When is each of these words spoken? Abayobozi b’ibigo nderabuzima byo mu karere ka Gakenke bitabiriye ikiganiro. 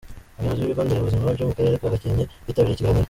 Abayobozi 0.37 0.61
b’ibigo 0.61 0.81
nderabuzima 0.83 1.35
byo 1.35 1.45
mu 1.47 1.53
karere 1.57 1.75
ka 1.81 1.91
Gakenke 1.93 2.23
bitabiriye 2.45 2.75
ikiganiro. 2.77 2.99